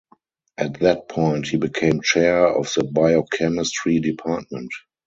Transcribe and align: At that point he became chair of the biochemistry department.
At 0.57 0.79
that 0.79 1.07
point 1.09 1.47
he 1.47 1.57
became 1.57 2.01
chair 2.01 2.47
of 2.47 2.73
the 2.73 2.83
biochemistry 2.85 3.99
department. 3.99 4.71